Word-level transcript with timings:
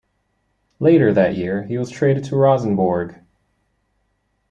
Later 0.79 1.13
that 1.13 1.35
year 1.37 1.61
he 1.65 1.77
was 1.77 1.91
traded 1.91 2.23
to 2.23 2.35
Rosenborg. 2.35 3.23